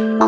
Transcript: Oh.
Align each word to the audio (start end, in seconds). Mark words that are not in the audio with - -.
Oh. 0.00 0.27